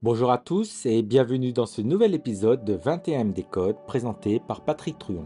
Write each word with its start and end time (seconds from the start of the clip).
Bonjour 0.00 0.30
à 0.30 0.38
tous 0.38 0.86
et 0.86 1.02
bienvenue 1.02 1.52
dans 1.52 1.66
ce 1.66 1.82
nouvel 1.82 2.14
épisode 2.14 2.64
de 2.64 2.76
21MD 2.76 3.44
Code 3.44 3.84
présenté 3.84 4.38
par 4.38 4.60
Patrick 4.60 4.96
Truon. 4.96 5.24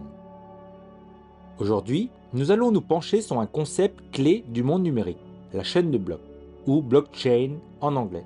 Aujourd'hui, 1.59 2.09
nous 2.33 2.53
allons 2.53 2.73
nous 2.73 2.81
pencher 2.81 3.21
sur 3.21 3.39
un 3.39 3.45
concept 3.45 4.01
clé 4.13 4.47
du 4.49 4.63
monde 4.63 4.83
numérique, 4.83 5.21
la 5.53 5.63
chaîne 5.63 5.91
de 5.91 5.99
blocs, 5.99 6.23
ou 6.67 6.81
blockchain 6.81 7.59
en 7.83 7.97
anglais. 7.97 8.25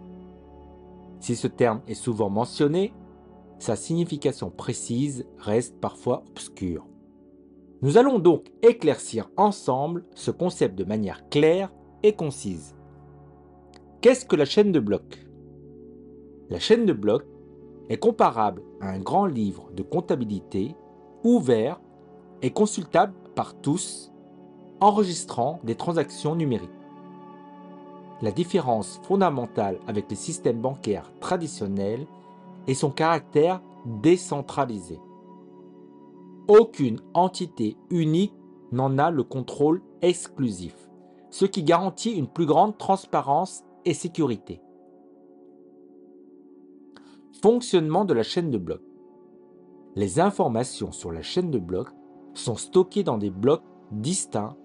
Si 1.19 1.35
ce 1.35 1.49
terme 1.49 1.81
est 1.89 1.95
souvent 1.95 2.31
mentionné, 2.31 2.93
sa 3.59 3.75
signification 3.75 4.49
précise 4.49 5.27
reste 5.39 5.81
parfois 5.81 6.23
obscure. 6.31 6.87
Nous 7.83 7.99
allons 7.99 8.21
donc 8.21 8.47
éclaircir 8.63 9.29
ensemble 9.37 10.05
ce 10.15 10.31
concept 10.31 10.77
de 10.77 10.85
manière 10.85 11.29
claire 11.29 11.73
et 12.05 12.13
concise. 12.13 12.77
Qu'est-ce 14.01 14.25
que 14.25 14.37
la 14.37 14.45
chaîne 14.45 14.71
de 14.71 14.79
blocs? 14.79 15.26
La 16.49 16.61
chaîne 16.61 16.87
de 16.87 16.93
blocs 16.93 17.27
est 17.89 17.97
comparable 17.97 18.63
à 18.81 18.91
un 18.91 19.01
grand 19.01 19.27
livre 19.27 19.69
de 19.75 19.83
comptabilité 19.83 20.77
ouvert 21.25 21.81
et 22.41 22.51
consultable 22.51 23.15
par 23.35 23.55
tous, 23.61 24.13
enregistrant 24.81 25.59
des 25.65 25.75
transactions 25.75 26.37
numériques. 26.37 26.71
La 28.23 28.31
différence 28.31 29.01
fondamentale 29.03 29.79
avec 29.89 30.09
les 30.09 30.17
systèmes 30.17 30.61
bancaires 30.61 31.11
traditionnels 31.21 32.07
est 32.69 32.75
son 32.75 32.91
caractère 32.91 33.61
décentralisé. 33.85 35.01
Aucune 36.47 37.01
entité 37.13 37.77
unique 37.91 38.35
n'en 38.71 38.99
a 38.99 39.11
le 39.11 39.25
contrôle 39.25 39.83
exclusif, 40.01 40.75
ce 41.31 41.45
qui 41.45 41.65
garantit 41.65 42.13
une 42.13 42.29
plus 42.29 42.47
grande 42.47 42.79
transparence 42.79 43.65
et 43.85 43.95
sécurité. 43.95 44.61
Fonctionnement 47.43 48.07
de 48.07 48.15
la 48.15 48.23
chaîne 48.23 48.51
de 48.51 48.57
blocs. 48.57 48.83
Les 49.95 50.21
informations 50.21 50.91
sur 50.91 51.13
la 51.13 51.21
chaîne 51.21 51.51
de 51.51 51.59
blocs 51.59 51.91
sont 52.33 52.57
stockées 52.57 53.03
dans 53.03 53.19
des 53.19 53.29
blocs 53.29 53.63
distincts. 53.93 54.57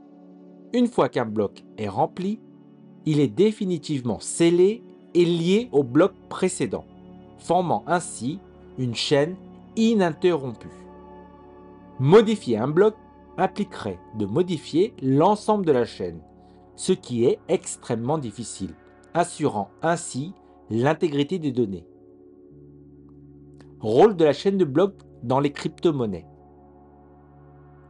Une 0.74 0.88
fois 0.88 1.10
qu'un 1.10 1.26
bloc 1.26 1.66
est 1.78 1.90
rempli, 1.90 2.40
il 3.06 3.20
est 3.20 3.28
définitivement 3.28 4.22
scellé 4.22 4.84
et 5.14 5.26
lié 5.26 5.68
au 5.74 5.84
bloc 5.84 6.14
précédent, 6.30 6.86
formant 7.40 7.84
ainsi 7.88 8.40
une 8.78 8.96
chaîne 8.96 9.36
ininterrompue. 9.76 10.70
Modifier 12.00 12.58
un 12.58 12.70
bloc 12.70 12.96
impliquerait 13.38 14.00
de 14.18 14.26
modifier 14.26 14.94
l'ensemble 15.02 15.66
de 15.66 15.74
la 15.74 15.86
chaîne, 15.86 16.22
ce 16.78 16.94
qui 16.94 17.26
est 17.26 17.40
extrêmement 17.50 18.18
difficile, 18.18 18.74
assurant 19.14 19.70
ainsi 19.82 20.34
l'intégrité 20.70 21.38
des 21.38 21.52
données. 21.52 21.86
Rôle 23.82 24.16
de 24.16 24.24
la 24.24 24.34
chaîne 24.34 24.60
de 24.60 24.66
blocs 24.66 25.02
dans 25.24 25.40
les 25.40 25.52
crypto-monnaies. 25.52 26.28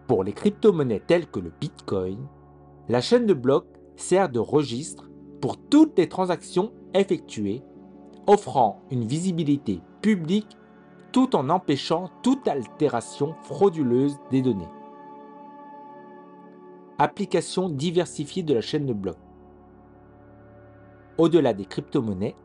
Pour 0.08 0.23
les 0.23 0.31
crypto-monnaies 0.31 1.02
telles 1.06 1.28
que 1.28 1.42
le 1.42 1.52
Bitcoin, 1.59 2.17
la 2.88 3.02
chaîne 3.02 3.25
de 3.25 3.34
blocs 3.34 3.67
sert 3.97 4.30
de 4.30 4.39
registre 4.39 5.09
pour 5.42 5.58
toutes 5.58 5.97
les 5.97 6.08
transactions 6.08 6.72
effectuées, 6.94 7.62
offrant 8.25 8.80
une 8.89 9.03
visibilité 9.03 9.81
publique 10.02 10.58
tout 11.12 11.36
en 11.36 11.50
empêchant 11.50 12.09
toute 12.23 12.47
altération 12.47 13.36
frauduleuse 13.44 14.17
des 14.30 14.42
données. 14.42 14.69
Application 17.00 17.67
diversifiée 17.67 18.44
de 18.44 18.53
la 18.53 18.62
chaîne 18.62 18.86
de 18.86 18.94
blocs. 18.94 19.17
Au-delà 21.17 21.53
des 21.53 21.66
crypto-monnaies, 21.66 22.38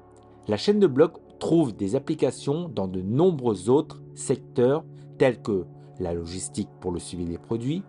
la 0.49 0.57
chaîne 0.57 0.81
de 0.81 0.89
blocs 0.89 1.21
trouve 1.39 1.75
des 1.75 1.97
applications 1.97 2.69
dans 2.69 2.89
de 2.89 3.01
nombreux 3.01 3.69
autres 3.71 4.03
secteurs 4.15 4.85
tels 5.19 5.41
que 5.41 5.67
la 5.99 6.15
logistique 6.15 6.69
pour 6.81 6.93
le 6.93 6.99
suivi 6.99 7.25
des 7.25 7.39
produits, 7.39 7.83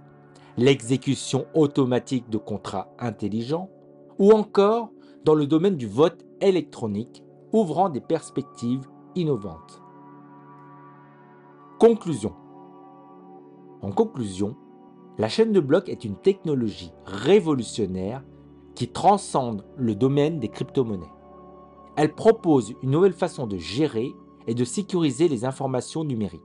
l'exécution 0.58 1.46
automatique 1.54 2.30
de 2.30 2.38
contrats 2.38 2.90
intelligents 3.00 3.70
ou 4.20 4.32
encore 4.32 4.92
dans 5.24 5.36
le 5.36 5.46
domaine 5.46 5.76
du 5.76 5.88
vote 5.88 6.26
électronique, 6.42 7.24
ouvrant 7.52 7.90
des 7.90 8.02
perspectives 8.02 8.88
innovantes. 9.16 9.82
Conclusion. 11.80 12.34
En 13.82 13.92
conclusion, 13.92 14.56
la 15.18 15.30
chaîne 15.30 15.52
de 15.52 15.60
blocs 15.60 15.90
est 15.90 16.06
une 16.06 16.16
technologie 16.16 16.92
révolutionnaire 17.06 18.24
qui 18.76 18.88
transcende 18.88 19.66
le 19.76 19.96
domaine 19.96 20.40
des 20.40 20.50
crypto-monnaies. 20.50 21.06
Elle 21.98 22.14
propose 22.14 22.74
une 22.84 22.92
nouvelle 22.92 23.14
façon 23.14 23.48
de 23.48 23.58
gérer 23.58 24.14
et 24.48 24.54
de 24.54 24.64
sécuriser 24.64 25.28
les 25.28 25.46
informations 25.46 26.04
numériques. 26.04 26.42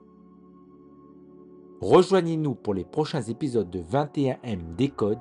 Rejoignez-nous 1.80 2.54
pour 2.54 2.74
les 2.74 2.84
prochains 2.84 3.22
épisodes 3.22 3.70
de 3.70 3.80
21M 3.80 4.74
Décode 4.76 5.20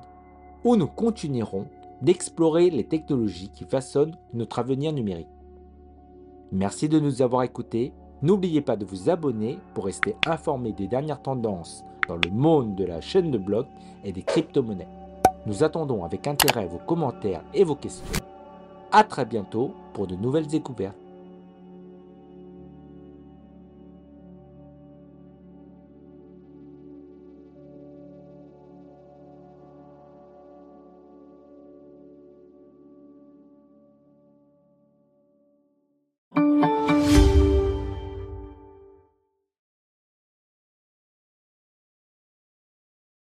où 0.64 0.76
nous 0.76 0.86
continuerons 0.86 1.66
d'explorer 2.00 2.70
les 2.70 2.84
technologies 2.84 3.50
qui 3.50 3.64
façonnent 3.64 4.16
notre 4.32 4.58
avenir 4.58 4.92
numérique. 4.92 5.28
Merci 6.50 6.88
de 6.88 6.98
nous 6.98 7.22
avoir 7.22 7.42
écoutés 7.42 7.92
N'oubliez 8.22 8.60
pas 8.60 8.76
de 8.76 8.84
vous 8.84 9.10
abonner 9.10 9.58
pour 9.74 9.86
rester 9.86 10.14
informé 10.26 10.72
des 10.72 10.86
dernières 10.86 11.20
tendances 11.20 11.84
dans 12.06 12.14
le 12.14 12.30
monde 12.30 12.76
de 12.76 12.84
la 12.84 13.00
chaîne 13.00 13.32
de 13.32 13.38
blocs 13.38 13.66
et 14.04 14.12
des 14.12 14.22
crypto-monnaies. 14.22 14.86
Nous 15.46 15.64
attendons 15.64 16.04
avec 16.04 16.28
intérêt 16.28 16.66
vos 16.66 16.78
commentaires 16.78 17.42
et 17.52 17.64
vos 17.64 17.74
questions. 17.74 18.06
A 18.94 19.04
très 19.04 19.24
bientôt 19.24 19.74
pour 19.94 20.06
de 20.06 20.14
nouvelles 20.16 20.46
découvertes. 20.46 21.01